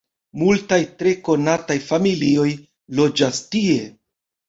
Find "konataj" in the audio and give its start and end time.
1.27-1.77